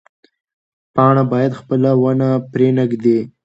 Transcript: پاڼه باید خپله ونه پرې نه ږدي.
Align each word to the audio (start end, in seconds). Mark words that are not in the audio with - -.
پاڼه 0.95 1.23
باید 1.31 1.51
خپله 1.59 1.89
ونه 2.01 2.29
پرې 2.51 2.67
نه 2.77 2.83
ږدي. 2.91 3.19